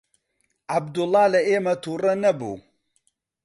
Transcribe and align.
عەبدوڵڵا 0.71 1.23
لە 1.33 1.39
ئێمە 1.47 1.73
تووڕە 1.83 2.13
نەبوو. 2.23 2.55